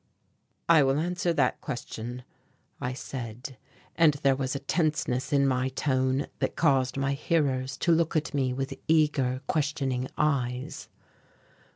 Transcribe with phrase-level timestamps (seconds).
[0.67, 2.23] "I will answer that question,"
[2.81, 3.59] I said,
[3.95, 8.33] and there was a tenseness in my tone that caused my hearers to look at
[8.33, 10.89] me with eager, questioning eyes.